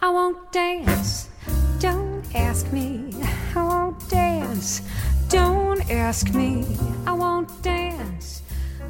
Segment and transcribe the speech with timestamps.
[0.00, 1.28] I won't dance.
[1.80, 3.10] Don't ask me.
[3.56, 4.80] I won't dance.
[5.28, 6.64] Don't ask me.
[7.04, 8.44] I won't dance.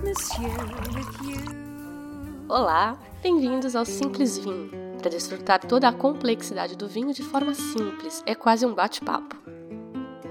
[0.05, 0.51] Monsieur
[0.95, 2.47] with you.
[2.47, 4.71] Olá, bem-vindos ao Simples Vinho.
[4.99, 9.35] Para desfrutar toda a complexidade do vinho de forma simples, é quase um bate-papo.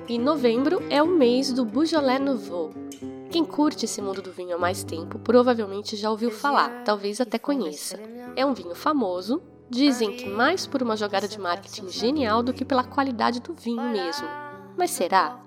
[0.07, 2.71] E novembro é o mês do Beaujolais Nouveau.
[3.32, 7.39] Quem curte esse mundo do vinho há mais tempo provavelmente já ouviu falar, talvez até
[7.39, 8.00] conheça.
[8.36, 12.64] É um vinho famoso, Dizem que mais por uma jogada de marketing genial do que
[12.64, 14.28] pela qualidade do vinho mesmo.
[14.78, 15.39] Mas será?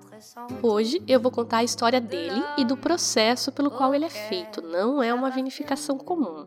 [0.61, 4.61] Hoje eu vou contar a história dele e do processo pelo qual ele é feito.
[4.61, 6.45] Não é uma vinificação comum.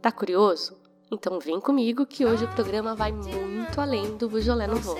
[0.00, 0.78] Tá curioso?
[1.12, 4.96] Então vem comigo que hoje o programa vai muito além do Beaujolais Nouveau.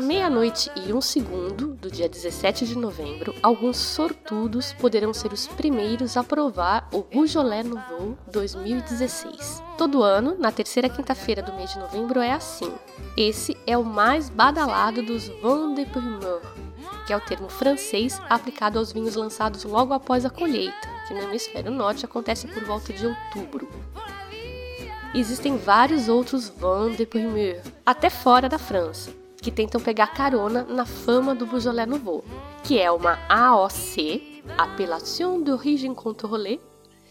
[0.00, 5.46] À meia-noite e um segundo do dia 17 de novembro, alguns sortudos poderão ser os
[5.46, 9.62] primeiros a provar o Beaujolais Nouveau 2016.
[9.76, 12.72] Todo ano, na terceira quinta-feira do mês de novembro, é assim.
[13.14, 16.40] Esse é o mais badalado dos Vins de Primeur,
[17.06, 21.24] que é o termo francês aplicado aos vinhos lançados logo após a colheita, que no
[21.24, 23.68] hemisfério norte acontece por volta de outubro.
[25.14, 30.84] Existem vários outros Vins de Primeur, até fora da França que tentam pegar carona na
[30.84, 32.24] fama do Beaujolais Nouveau,
[32.62, 36.60] que é uma AOC, Appellation d'origine contrôlée.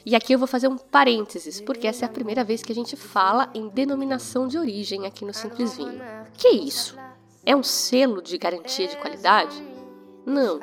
[0.06, 2.76] E aqui eu vou fazer um parênteses, porque essa é a primeira vez que a
[2.76, 6.02] gente fala em denominação de origem aqui no Simples Vinho.
[6.38, 6.96] Que isso?
[7.46, 9.62] É um selo de garantia de qualidade?
[10.26, 10.60] Não.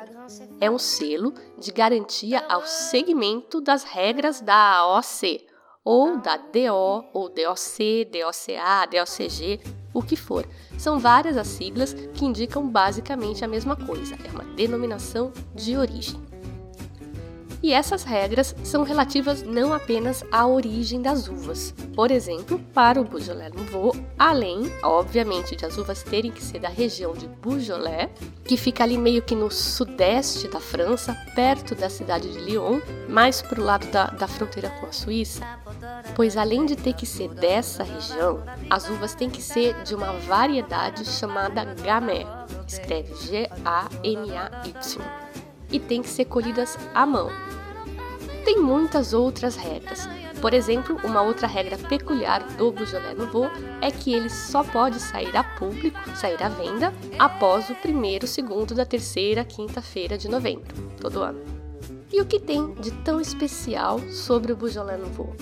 [0.59, 5.45] É um selo de garantia ao segmento das regras da AOC,
[5.83, 9.61] ou da DO, ou DOC, DOCA, DOCG,
[9.97, 10.45] o que for.
[10.77, 16.19] São várias as siglas que indicam basicamente a mesma coisa, é uma denominação de origem.
[17.63, 21.73] E essas regras são relativas não apenas à origem das uvas.
[21.95, 26.69] Por exemplo, para o Beaujolais Nouveau, além, obviamente, de as uvas terem que ser da
[26.69, 28.11] região de Beaujolais,
[28.45, 32.79] que fica ali meio que no sudeste da França, perto da cidade de Lyon,
[33.09, 35.43] mais para o lado da, da fronteira com a Suíça,
[36.15, 40.13] pois além de ter que ser dessa região, as uvas têm que ser de uma
[40.13, 42.25] variedade chamada Gamay,
[42.67, 45.01] escreve G-A-M-A-Y,
[45.71, 47.29] e tem que ser colhidas à mão.
[48.43, 50.07] Tem muitas outras regras.
[50.41, 53.49] Por exemplo, uma outra regra peculiar do Beaujolais Nouveau
[53.81, 58.75] é que ele só pode sair a público, sair à venda, após o primeiro, segundo
[58.75, 61.41] da terceira, quinta-feira de novembro, todo ano.
[62.13, 65.35] E o que tem de tão especial sobre o Beaujolais Nouveau?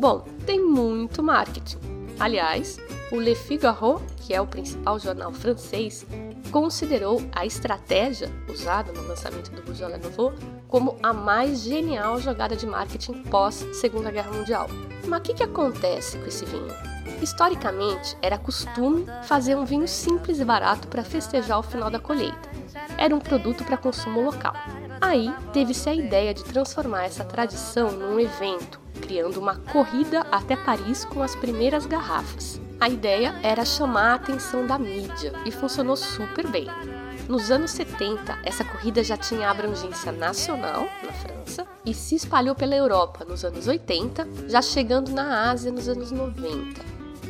[0.00, 1.76] Bom, tem muito marketing.
[2.18, 2.78] Aliás,
[3.12, 6.06] o Le Figaro, que é o principal jornal francês,
[6.50, 10.32] considerou a estratégia usada no lançamento do Beaujolais Nouveau
[10.66, 14.68] como a mais genial jogada de marketing pós Segunda Guerra Mundial.
[15.06, 16.74] Mas o que, que acontece com esse vinho?
[17.20, 22.48] Historicamente, era costume fazer um vinho simples e barato para festejar o final da colheita.
[22.96, 24.54] Era um produto para consumo local.
[25.00, 31.04] Aí teve-se a ideia de transformar essa tradição num evento criando uma corrida até Paris
[31.04, 32.60] com as primeiras garrafas.
[32.78, 36.66] A ideia era chamar a atenção da mídia e funcionou super bem.
[37.28, 42.74] Nos anos 70, essa corrida já tinha abrangência nacional na França e se espalhou pela
[42.74, 46.80] Europa nos anos 80, já chegando na Ásia nos anos 90.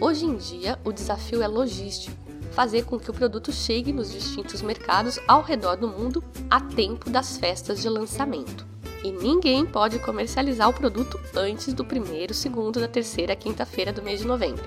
[0.01, 2.30] Hoje em dia, o desafio é logístico
[2.61, 7.09] fazer com que o produto chegue nos distintos mercados ao redor do mundo a tempo
[7.09, 8.67] das festas de lançamento
[9.03, 14.21] e ninguém pode comercializar o produto antes do primeiro, segundo da terceira quinta-feira do mês
[14.21, 14.63] de novembro.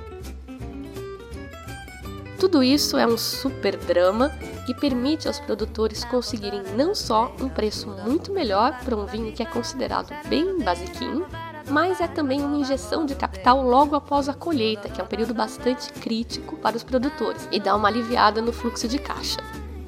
[2.40, 4.32] Tudo isso é um super drama
[4.66, 9.44] que permite aos produtores conseguirem não só um preço muito melhor para um vinho que
[9.44, 11.28] é considerado bem basiquinho,
[11.70, 15.34] mas é também uma injeção de capital logo após a colheita, que é um período
[15.34, 19.40] bastante crítico para os produtores, e dá uma aliviada no fluxo de caixa.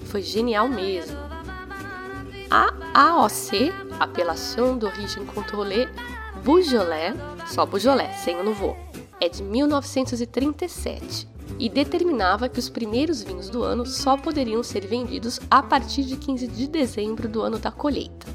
[0.06, 1.18] Foi genial mesmo.
[2.50, 5.90] A AOC, Appellation d'origine contrôlée,
[6.44, 7.16] Beaujolais,
[7.48, 8.78] só Beaujolais, sem o Nouveau,
[9.20, 11.28] é de 1937
[11.58, 16.18] e determinava que os primeiros vinhos do ano só poderiam ser vendidos a partir de
[16.18, 18.28] 15 de dezembro do ano da colheita.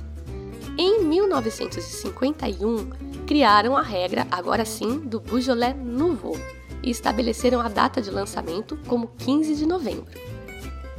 [0.79, 2.91] Em 1951,
[3.31, 6.37] criaram a regra, agora sim, do Beaujolais Nouveau
[6.83, 10.19] e estabeleceram a data de lançamento como 15 de novembro.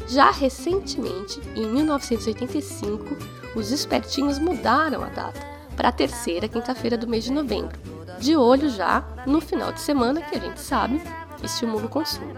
[0.08, 3.18] Já recentemente, em 1985,
[3.54, 5.42] os espertinhos mudaram a data
[5.76, 7.78] para a terceira quinta-feira do mês de novembro,
[8.18, 11.02] de olho já no final de semana, que a gente sabe
[11.44, 12.32] estimula o consumo.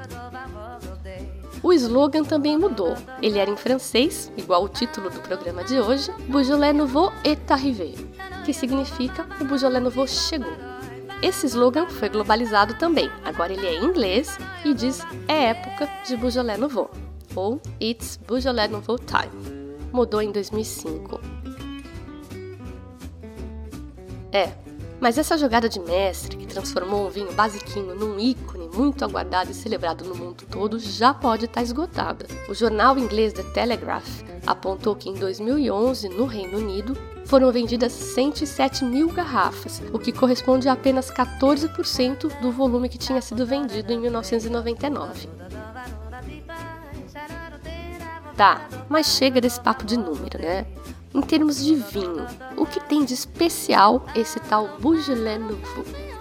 [1.63, 2.93] O slogan também mudou.
[3.21, 7.93] Ele era em francês, igual o título do programa de hoje, Beaujolais Nouveau est arrivé,
[8.43, 10.51] que significa o Beaujolais Nouveau chegou.
[11.21, 13.09] Esse slogan foi globalizado também.
[13.23, 16.91] Agora ele é em inglês e diz é época de Beaujolais Nouveau
[17.33, 19.31] ou It's Beaujolais Nouveau Time.
[19.93, 21.21] Mudou em 2005.
[24.33, 24.51] É,
[24.99, 29.53] mas essa jogada de mestre, que transformou um vinho basiquinho num ícone muito aguardado e
[29.53, 32.25] celebrado no mundo todo, já pode estar esgotada.
[32.49, 38.83] O jornal inglês The Telegraph apontou que em 2011, no Reino Unido, foram vendidas 107
[38.83, 43.99] mil garrafas, o que corresponde a apenas 14% do volume que tinha sido vendido em
[43.99, 45.29] 1999.
[48.35, 50.65] Tá, mas chega desse papo de número, né?
[51.13, 52.25] Em termos de vinho,
[52.57, 56.12] o que tem de especial esse tal Beaujolais Nouveau?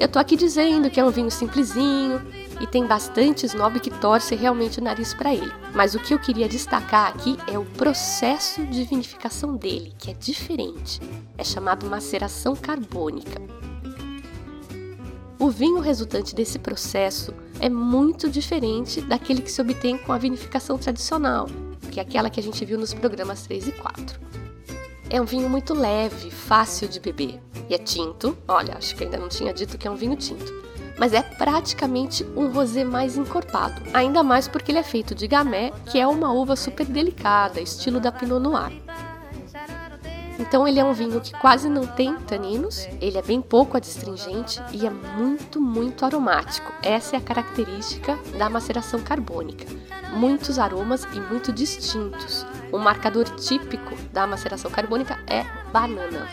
[0.00, 2.22] Eu tô aqui dizendo que é um vinho simplesinho
[2.58, 5.52] e tem bastante snob que torce realmente o nariz para ele.
[5.74, 10.14] Mas o que eu queria destacar aqui é o processo de vinificação dele, que é
[10.14, 10.98] diferente.
[11.36, 13.42] É chamado maceração carbônica.
[15.38, 20.78] O vinho resultante desse processo é muito diferente daquele que se obtém com a vinificação
[20.78, 21.46] tradicional,
[21.92, 24.18] que é aquela que a gente viu nos programas 3 e 4.
[25.12, 27.40] É um vinho muito leve, fácil de beber.
[27.68, 30.54] E é tinto, olha, acho que ainda não tinha dito que é um vinho tinto.
[30.96, 35.72] Mas é praticamente um rosé mais encorpado, ainda mais porque ele é feito de gamay,
[35.86, 38.72] que é uma uva super delicada, estilo da Pinot Noir.
[40.40, 44.60] Então ele é um vinho que quase não tem taninos, ele é bem pouco adstringente
[44.72, 46.72] e é muito, muito aromático.
[46.82, 49.66] Essa é a característica da maceração carbônica.
[50.14, 52.46] Muitos aromas e muito distintos.
[52.72, 56.26] Um marcador típico da maceração carbônica é banana.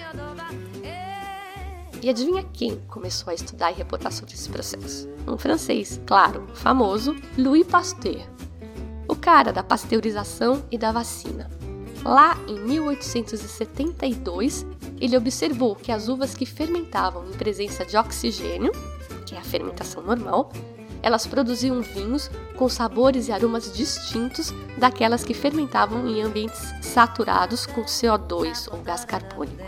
[2.02, 5.10] E adivinha quem começou a estudar e reportar sobre esse processo?
[5.28, 8.22] Um francês, claro, famoso, Louis Pasteur.
[9.10, 11.57] O cara da pasteurização e da vacina.
[12.08, 14.66] Lá em 1872,
[14.98, 18.72] ele observou que as uvas que fermentavam em presença de oxigênio,
[19.26, 20.50] que é a fermentação normal,
[21.04, 27.84] elas produziam vinhos com sabores e aromas distintos daquelas que fermentavam em ambientes saturados com
[27.84, 29.62] CO2 ou gás carbônico.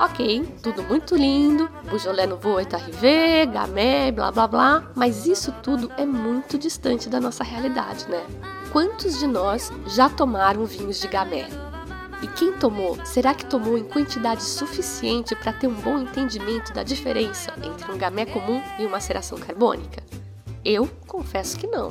[0.00, 5.92] Ok, tudo muito lindo, Beaujolais Nouveau est arrivé, Gamay, blá blá blá, mas isso tudo
[5.96, 8.26] é muito distante da nossa realidade, né?
[8.72, 11.46] Quantos de nós já tomaram vinhos de Gamay?
[12.22, 16.82] E quem tomou, será que tomou em quantidade suficiente para ter um bom entendimento da
[16.82, 20.02] diferença entre um gamé comum e uma maceração carbônica?
[20.64, 21.90] Eu confesso que não.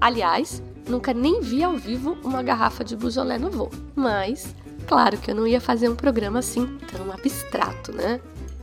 [0.00, 4.54] Aliás, nunca nem vi ao vivo uma garrafa de Beaujolais Nouveau, mas
[4.86, 8.20] Claro que eu não ia fazer um programa assim tão abstrato, né?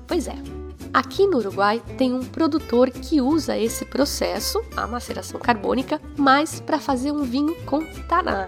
[0.07, 0.62] Pois é.
[0.93, 6.77] Aqui no Uruguai tem um produtor que usa esse processo, a maceração carbônica, mas para
[6.77, 8.47] fazer um vinho com taná.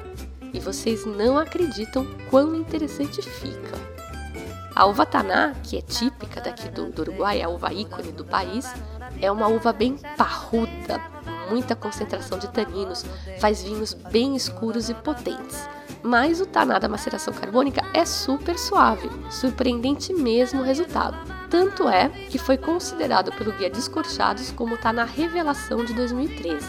[0.53, 3.75] E vocês não acreditam quão interessante fica.
[4.75, 8.71] A uva taná, que é típica daqui do, do Uruguai, a uva ícone do país,
[9.19, 11.01] é uma uva bem parruda,
[11.49, 13.03] muita concentração de taninos,
[13.39, 15.67] faz vinhos bem escuros e potentes
[16.03, 21.34] mas o taná da maceração carbônica é super suave, surpreendente mesmo o resultado.
[21.49, 26.65] Tanto é que foi considerado pelo Guia Descorchados como taná revelação de 2013.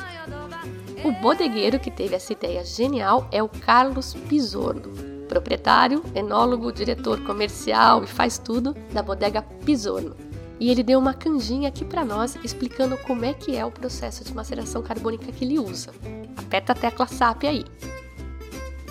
[1.04, 4.92] O bodegueiro que teve essa ideia genial é o Carlos Pisorno,
[5.28, 10.16] proprietário, enólogo, diretor comercial e faz tudo da bodega Pisorno.
[10.59, 14.25] E ele deu uma canjinha aqui para nós explicando como é que é o processo
[14.25, 15.90] de maceração carbônica que ele usa.
[16.37, 17.64] Aperta a tecla SAP aí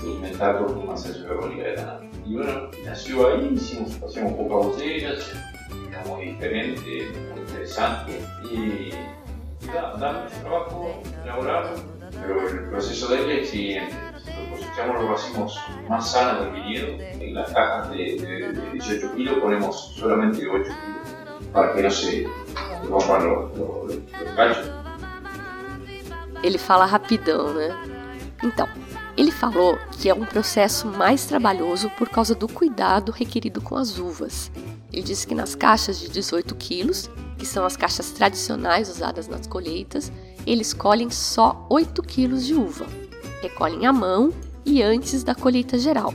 [0.08, 5.55] inventar todo una sesión carbónica Y bueno, nació ahí, hicimos, hacíamos pocas botellas, era
[6.06, 8.22] muy diferente, muy interesante
[8.52, 8.92] y,
[9.68, 11.84] da, da, mucho trabajo elaborarlo,
[12.22, 13.96] pero el proceso de él es siguiente.
[14.52, 15.60] Cosechamos los racimos
[15.90, 20.64] más sanos del viñedo, en las cajas de, de, de 18 kilos ponemos solamente 8
[20.64, 22.28] kilos para que no se
[22.90, 24.76] rompan los, los, los.
[26.44, 27.76] Ele fala rapidão, né?
[28.44, 28.68] Então,
[29.18, 33.98] ele falou que é um processo mais trabalhoso por causa do cuidado requerido com as
[33.98, 34.52] uvas.
[34.92, 39.48] Ele disse que nas caixas de 18 quilos, que são as caixas tradicionais usadas nas
[39.48, 40.12] colheitas,
[40.46, 42.86] eles colhem só 8 quilos de uva.
[43.42, 44.34] Recolhem à mão
[44.66, 46.14] e antes da colheita geral.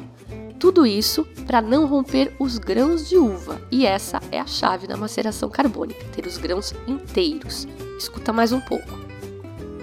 [0.58, 4.96] Tudo isso para não romper os grãos de uva, e essa é a chave da
[4.96, 7.66] maceração carbônica, ter os grãos inteiros.
[7.98, 8.99] Escuta mais um pouco.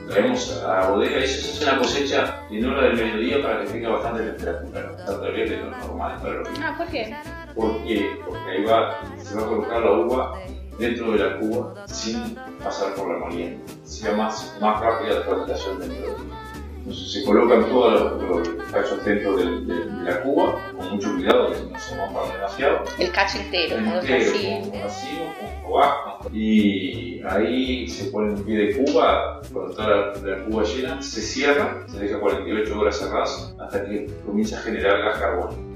[0.07, 3.71] Traemos a la bodega y se hace una cosecha en hora del mediodía para que
[3.71, 7.15] tenga bastante temperatura, bastante bien de lo normal para los Ah, ¿por qué?
[7.55, 10.39] Porque, porque porque ahí va, se va a colocar la uva
[10.79, 13.63] dentro de la cuba sin pasar por la molienda.
[13.83, 19.03] Sea más, más rápida la fermentación dentro de Entonces se colocan todos los, los cachos
[19.03, 22.83] dentro de, de, de, la cuba, con mucho cuidado que no se rompan demasiado.
[22.97, 26.33] El cacho entero, entero con un racimo, con rodajas.
[26.33, 31.21] Y ahí se pone un pie de cuba, cuando está la, la, cuba llena, se
[31.21, 35.67] cierra, se deja 48 horas cerradas hasta que comienza a generar gas carbónico.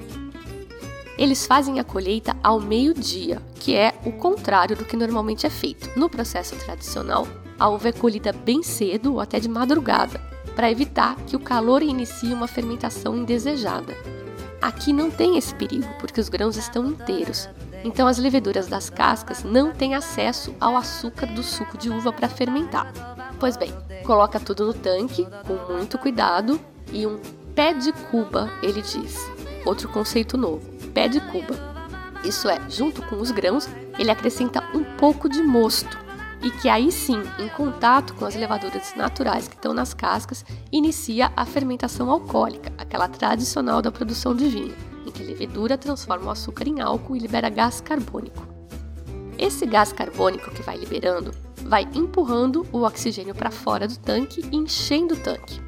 [1.18, 5.88] Eles fazem a colheita ao meio-dia, que é o contrário do que normalmente é feito.
[5.96, 7.28] No processo tradicional,
[7.60, 11.82] a uva é colhida bem cedo ou até de madrugada, para evitar que o calor
[11.82, 13.96] inicie uma fermentação indesejada.
[14.62, 17.50] Aqui não tem esse perigo, porque os grãos estão inteiros,
[17.84, 22.30] então as leveduras das cascas não têm acesso ao açúcar do suco de uva para
[22.30, 22.92] fermentar.
[23.40, 23.74] Pois bem,
[24.06, 26.60] coloca tudo no tanque com muito cuidado
[26.92, 27.20] e um
[27.56, 29.18] pé de cuba, ele diz.
[29.66, 30.62] Outro conceito novo,
[30.94, 31.72] pé de cuba.
[32.24, 33.68] Isso é, junto com os grãos,
[33.98, 35.98] ele acrescenta um pouco de mosto,
[36.44, 41.32] e que aí sim, em contato com as levaduras naturais que estão nas cascas, inicia
[41.36, 46.32] a fermentação alcoólica, aquela tradicional da produção de vinho, em que a levedura transforma o
[46.32, 48.48] açúcar em álcool e libera gás carbônico.
[49.38, 51.32] Esse gás carbônico que vai liberando
[51.64, 55.62] vai empurrando o oxigênio para fora do tanque e enchendo o tanque.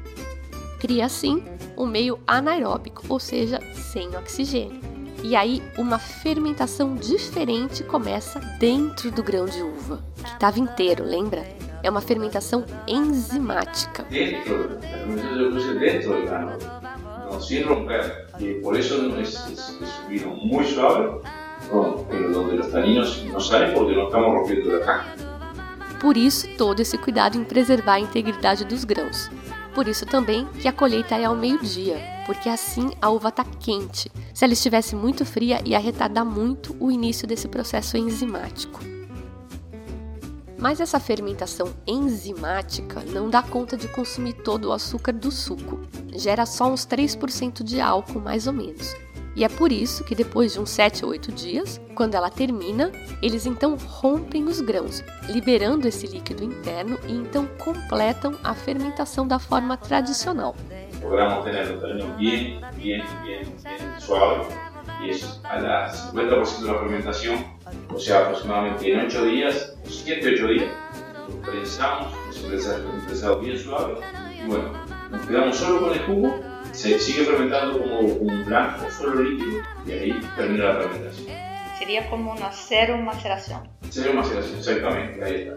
[0.80, 1.42] Cria assim
[1.76, 4.93] um meio anaeróbico, ou seja, sem oxigênio.
[5.24, 11.42] E aí uma fermentação diferente começa dentro do grão de uva, que estava inteiro, lembra?
[11.82, 14.02] É uma fermentação enzimática.
[14.10, 14.78] Dentro,
[15.80, 16.58] dentro do grano,
[17.24, 18.26] não sem romper.
[18.38, 21.22] E por isso é, um vinho muito suave,
[21.72, 25.10] onde os taninos não saem porque não estamos rompendo a carne.
[26.02, 29.30] Por isso, todo esse cuidado em preservar a integridade dos grãos.
[29.74, 34.10] Por isso também que a colheita é ao meio-dia, porque assim a uva está quente.
[34.32, 38.80] Se ela estivesse muito fria, ia retardar muito o início desse processo enzimático.
[40.56, 45.80] Mas essa fermentação enzimática não dá conta de consumir todo o açúcar do suco.
[46.14, 48.94] Gera só uns 3% de álcool, mais ou menos.
[49.36, 52.92] E é por isso que depois de uns 7 ou 8 dias, quando ela termina,
[53.20, 59.40] eles então rompem os grãos, liberando esse líquido interno e então completam a fermentação da
[59.40, 60.54] forma tradicional.
[61.02, 64.46] Logramos ter o terreno bem, bem, bem, bem suave
[65.02, 67.44] e es a la 50% da fermentação,
[67.90, 70.70] ou seja, aproximadamente em 8 dias, 7, 8 dias,
[71.28, 73.94] lo prensamos, es un prensado bien suave
[74.42, 74.70] y bueno,
[75.10, 79.92] nos quedamos solo con el jugo se sigue fermentando como un blanco, solo líquido, y
[79.92, 81.28] ahí termina la fermentación.
[81.78, 83.68] Sería como una cero maceración.
[83.90, 85.54] Cero maceración, exactamente, ahí está.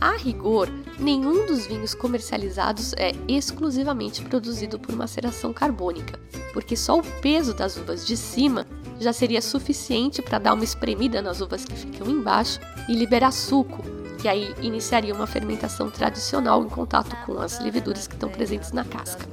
[0.00, 6.18] A rigor, nenhum dos vinhos comercializados é exclusivamente produzido por maceração carbônica,
[6.52, 8.66] porque só o peso das uvas de cima
[9.00, 13.82] já seria suficiente para dar uma espremida nas uvas que ficam embaixo e liberar suco,
[14.18, 18.84] que aí iniciaria uma fermentação tradicional em contato com as leveduras que estão presentes na
[18.84, 19.26] casca.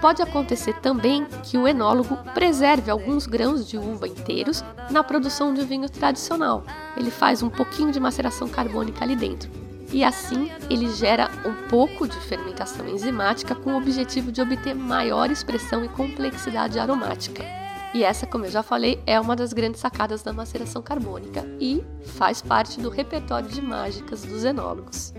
[0.00, 5.60] Pode acontecer também que o enólogo preserve alguns grãos de uva inteiros na produção de
[5.60, 6.64] um vinho tradicional.
[6.96, 9.48] Ele faz um pouquinho de maceração carbônica ali dentro.
[9.92, 15.30] E assim ele gera um pouco de fermentação enzimática com o objetivo de obter maior
[15.30, 17.61] expressão e complexidade aromática.
[17.94, 21.84] E essa, como eu já falei, é uma das grandes sacadas da maceração carbônica e
[22.16, 25.12] faz parte do repertório de mágicas dos enólogos.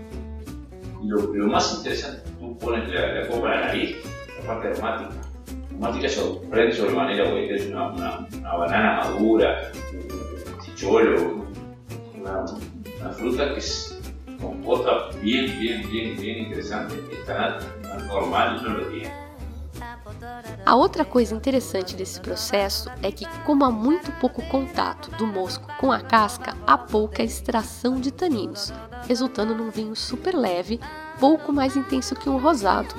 [1.04, 3.96] Lo, lo más interesante, tú pones la, la copa en la nariz,
[4.38, 5.14] la parte aromática.
[5.70, 11.46] Aromática sorprende sobremanera porque tienes una, una, una banana madura, un chicholo,
[12.18, 14.00] una fruta que es
[14.40, 17.58] compota bien, bien, bien, bien interesante, que está
[18.08, 19.23] normal no lo tiene.
[20.66, 25.68] A outra coisa interessante desse processo é que, como há muito pouco contato do mosco
[25.78, 28.72] com a casca, há pouca extração de taninos,
[29.06, 30.80] resultando num vinho super leve,
[31.20, 32.94] pouco mais intenso que um rosado,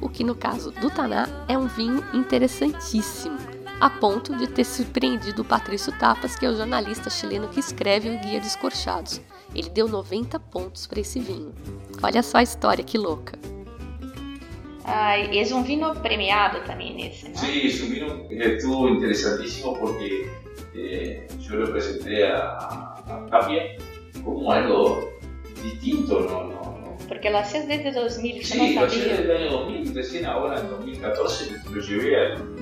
[0.00, 3.38] o que no caso do Taná é um vinho interessantíssimo,
[3.80, 8.10] a ponto de ter surpreendido o Patrício Tapas, que é o jornalista chileno que escreve
[8.10, 9.20] o Guia de Escorchados.
[9.54, 11.54] Ele deu 90 pontos para esse vinho.
[12.02, 13.38] Olha só a história que louca.
[14.84, 17.38] Ay, es un vino premiado también ese, ¿no?
[17.38, 20.26] Sí, es un vino que estuvo interesantísimo porque
[20.74, 23.62] eh, yo lo presenté a, a Tapia
[24.22, 25.10] como algo
[25.62, 26.44] distinto, ¿no?
[26.44, 26.96] no, no.
[27.08, 29.04] Porque lo hacías desde 2000, yo Sí, no sabía.
[29.04, 32.54] desde el año 2000, recién ahora en 2014 lo llevé al...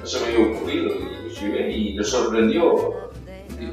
[0.00, 3.10] No se me había ocurrido, lo llevé y lo sorprendió.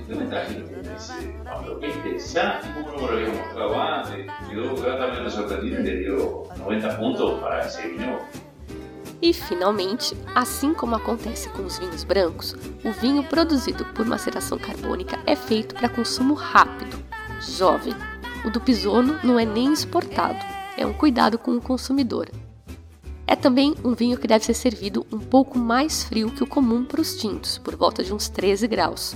[0.08, 0.82] ¿Qué me trajiste?
[0.82, 4.28] Dice, Pablo, qué interesante, ¿cómo no me lo había mostrado antes?
[4.50, 8.20] Quedó gratamente sorprendido y le dio 90 puntos para ese vino.
[9.22, 15.20] E, finalmente, assim como acontece com os vinhos brancos, o vinho produzido por maceração carbônica
[15.28, 16.98] é feito para consumo rápido,
[17.40, 17.94] jovem.
[18.44, 20.40] O do Pisono não é nem exportado,
[20.76, 22.30] é um cuidado com o consumidor.
[23.28, 26.84] É também um vinho que deve ser servido um pouco mais frio que o comum
[26.84, 29.16] para os tintos, por volta de uns 13 graus.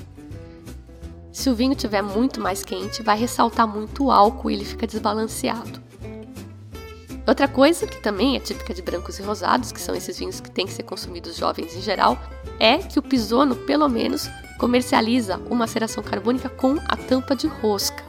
[1.36, 4.88] Se o vinho estiver muito mais quente, vai ressaltar muito o álcool e ele fica
[4.88, 5.84] desbalanceado.
[7.28, 10.50] Outra coisa que também é típica de brancos e rosados, que são esses vinhos que
[10.50, 12.18] têm que ser consumidos jovens em geral,
[12.58, 18.02] é que o Pisono, pelo menos, comercializa uma maceração carbônica com a tampa de rosca.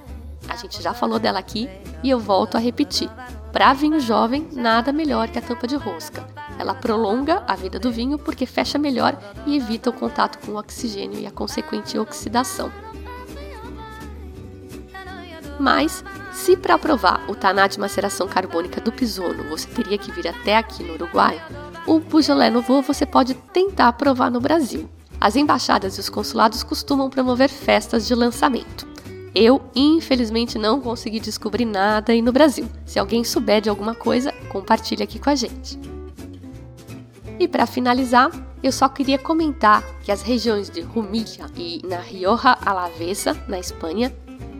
[0.48, 1.68] A gente já falou dela aqui
[2.04, 3.10] e eu volto a repetir.
[3.52, 6.24] Para vinho jovem, nada melhor que a tampa de rosca.
[6.60, 10.58] Ela prolonga a vida do vinho porque fecha melhor e evita o contato com o
[10.58, 12.70] oxigênio e a consequente oxidação.
[15.58, 20.28] Mas, se para provar o taná de maceração carbônica do Pisono você teria que vir
[20.28, 21.42] até aqui no Uruguai,
[21.86, 24.88] o Beaujolais Nouveau você pode tentar provar no Brasil.
[25.20, 28.86] As embaixadas e os consulados costumam promover festas de lançamento.
[29.34, 32.68] Eu, infelizmente, não consegui descobrir nada aí no Brasil.
[32.84, 35.78] Se alguém souber de alguma coisa, compartilhe aqui com a gente.
[37.38, 38.30] E para finalizar,
[38.62, 44.12] eu só queria comentar que as regiões de Rumilla e na Rioja Alavesa, na Espanha,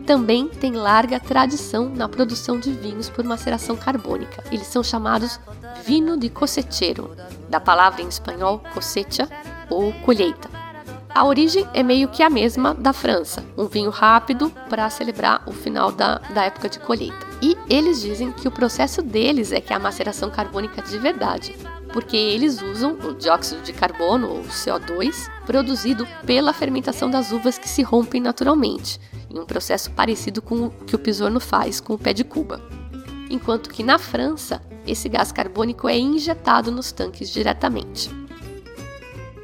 [0.07, 4.41] também tem larga tradição na produção de vinhos por maceração carbônica.
[4.49, 5.37] Eles são chamados
[5.85, 7.13] vino de cosecheiro,
[7.49, 9.27] da palavra em espanhol cosecha
[9.69, 10.49] ou colheita.
[11.09, 15.51] A origem é meio que a mesma da França, um vinho rápido para celebrar o
[15.51, 17.27] final da, da época de colheita.
[17.41, 21.53] E eles dizem que o processo deles é que é a maceração carbônica de verdade,
[21.91, 27.67] porque eles usam o dióxido de carbono, ou CO2, produzido pela fermentação das uvas que
[27.67, 28.99] se rompem naturalmente
[29.37, 32.61] em um processo parecido com o que o Pisorno faz com o pé de cuba.
[33.29, 38.09] Enquanto que na França, esse gás carbônico é injetado nos tanques diretamente.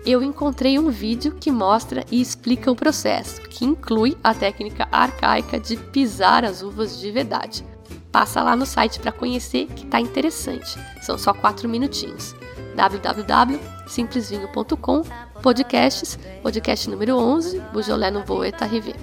[0.05, 5.57] Eu encontrei um vídeo que mostra e explica o processo, que inclui a técnica arcaica
[5.57, 7.65] de pisar as uvas de verdade.
[8.11, 10.77] Passa lá no site para conhecer que está interessante.
[11.01, 12.35] São só 4 minutinhos.
[12.75, 15.03] www.simplesvinho.com
[15.41, 18.93] Podcasts, podcast número 11, Beaujolais Nouveau et Arrivé.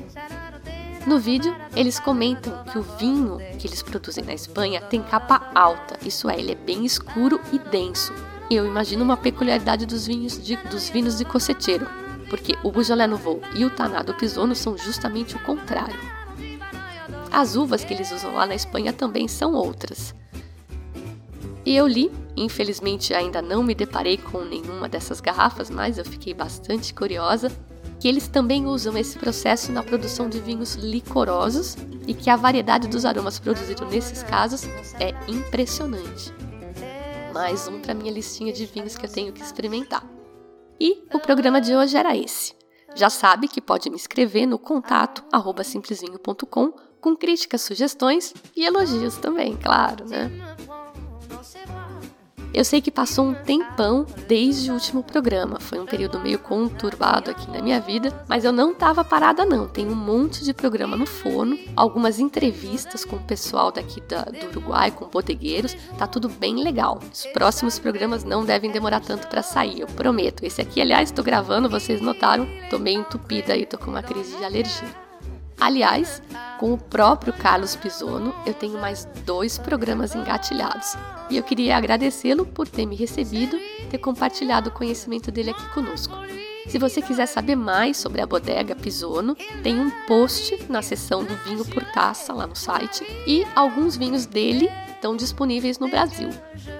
[1.07, 5.99] No vídeo, eles comentam que o vinho que eles produzem na Espanha tem capa alta,
[6.07, 8.13] isso é, ele é bem escuro e denso.
[8.51, 11.87] Eu imagino uma peculiaridade dos vinhos de, dos vinhos de coceteiro,
[12.29, 15.99] porque o Beaujolais Nouveau e o Tanado Pisono são justamente o contrário.
[17.33, 20.15] As uvas que eles usam lá na Espanha também são outras.
[21.65, 26.35] E eu li, infelizmente ainda não me deparei com nenhuma dessas garrafas, mas eu fiquei
[26.35, 27.51] bastante curiosa
[28.01, 32.89] que eles também usam esse processo na produção de vinhos licorosos e que a variedade
[32.89, 34.65] dos aromas produzidos nesses casos
[34.99, 36.33] é impressionante.
[37.35, 40.05] Mais um para minha listinha de vinhos que eu tenho que experimentar.
[40.81, 42.55] E o programa de hoje era esse.
[42.95, 45.23] Já sabe que pode me escrever no contato
[45.63, 50.31] simplesvinho.com com críticas, sugestões e elogios também, claro, né?
[52.53, 57.31] Eu sei que passou um tempão desde o último programa, foi um período meio conturbado
[57.31, 59.69] aqui na minha vida, mas eu não estava parada não.
[59.69, 64.49] Tem um monte de programa no forno, algumas entrevistas com o pessoal daqui da, do
[64.49, 67.01] Uruguai, com bodegueiros, tá tudo bem legal.
[67.13, 70.45] Os próximos programas não devem demorar tanto para sair, eu prometo.
[70.45, 74.37] Esse aqui, aliás, estou gravando, vocês notaram, tô meio entupida aí, tô com uma crise
[74.37, 75.10] de alergia.
[75.61, 76.23] Aliás,
[76.59, 80.97] com o próprio Carlos Pisono, eu tenho mais dois programas engatilhados.
[81.29, 83.59] E eu queria agradecê-lo por ter me recebido,
[83.91, 86.17] ter compartilhado o conhecimento dele aqui conosco.
[86.67, 91.35] Se você quiser saber mais sobre a bodega Pisono, tem um post na seção do
[91.37, 96.31] vinho por taça lá no site e alguns vinhos dele estão disponíveis no Brasil.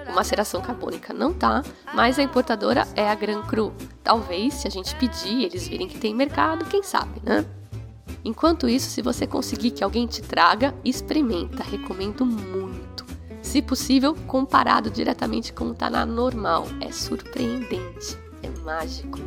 [0.09, 1.63] O maceração carbônica não tá,
[1.93, 3.73] mas a importadora é a Gran Cru.
[4.03, 7.45] Talvez, se a gente pedir, eles virem que tem mercado, quem sabe, né?
[8.23, 13.05] Enquanto isso, se você conseguir que alguém te traga, experimenta, recomendo muito.
[13.41, 19.19] Se possível, comparado diretamente com o Taná normal, é surpreendente, é mágico.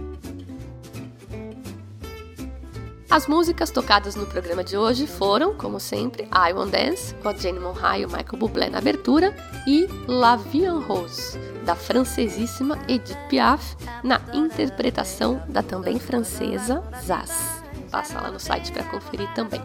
[3.10, 7.34] As músicas tocadas no programa de hoje foram, como sempre, I Want Dance, com a
[7.34, 9.36] Jane Monray e o Michael Bublé na abertura,
[9.68, 17.53] e La Vie en Rose, da francesíssima Edith Piaf, na interpretação da também francesa Zaz
[17.94, 19.62] passa lá no site para conferir também.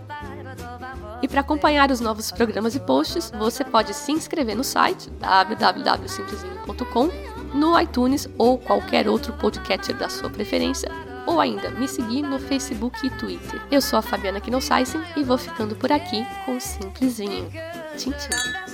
[1.20, 7.10] E para acompanhar os novos programas e posts, você pode se inscrever no site www.simplesinho.com,
[7.56, 10.92] no iTunes ou qualquer outro podcatcher da sua preferência,
[11.26, 13.60] ou ainda me seguir no Facebook e Twitter.
[13.72, 17.50] Eu sou a Fabiana Knossaisen e vou ficando por aqui com um simples vinho.
[17.98, 18.69] Tchim, tchim.